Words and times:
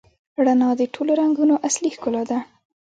رڼا 0.45 0.69
د 0.79 0.81
ټولو 0.93 1.11
رنګونو 1.21 1.55
اصلي 1.67 1.89
ښکلا 1.95 2.23
ده. 2.29 2.37